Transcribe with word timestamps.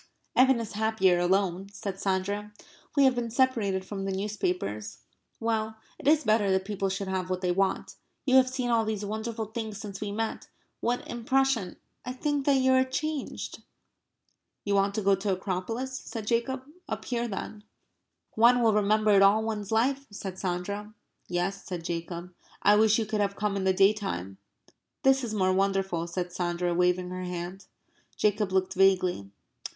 "Evan 0.35 0.59
is 0.59 0.71
happier 0.73 1.19
alone," 1.19 1.69
said 1.71 1.99
Sandra. 1.99 2.51
"We 2.97 3.03
have 3.03 3.13
been 3.13 3.29
separated 3.29 3.85
from 3.85 4.03
the 4.03 4.11
newspapers. 4.11 4.97
Well, 5.39 5.75
it 5.99 6.07
is 6.07 6.23
better 6.23 6.49
that 6.49 6.65
people 6.65 6.89
should 6.89 7.07
have 7.07 7.29
what 7.29 7.41
they 7.41 7.51
want.... 7.51 7.97
You 8.25 8.37
have 8.37 8.49
seen 8.49 8.71
all 8.71 8.83
these 8.83 9.05
wonderful 9.05 9.45
things 9.45 9.77
since 9.77 10.01
we 10.01 10.11
met.... 10.11 10.47
What 10.79 11.07
impression... 11.07 11.77
I 12.03 12.13
think 12.13 12.47
that 12.47 12.55
you 12.55 12.71
are 12.73 12.83
changed." 12.83 13.61
"You 14.65 14.73
want 14.73 14.95
to 14.95 15.03
go 15.03 15.13
to 15.13 15.27
the 15.27 15.33
Acropolis," 15.35 15.99
said 15.99 16.25
Jacob. 16.25 16.63
"Up 16.89 17.05
here 17.05 17.27
then." 17.27 17.63
"One 18.33 18.63
will 18.63 18.73
remember 18.73 19.11
it 19.11 19.21
all 19.21 19.43
one's 19.43 19.71
life," 19.71 20.07
said 20.09 20.39
Sandra. 20.39 20.95
"Yes," 21.27 21.63
said 21.63 21.85
Jacob. 21.85 22.33
"I 22.63 22.75
wish 22.75 22.97
you 22.97 23.05
could 23.05 23.21
have 23.21 23.35
come 23.35 23.55
in 23.55 23.65
the 23.65 23.71
day 23.73 23.93
time." 23.93 24.39
"This 25.03 25.23
is 25.23 25.35
more 25.35 25.53
wonderful," 25.53 26.07
said 26.07 26.33
Sandra, 26.33 26.73
waving 26.73 27.11
her 27.11 27.21
hand. 27.23 27.67
Jacob 28.17 28.51
looked 28.51 28.73
vaguely. 28.73 29.29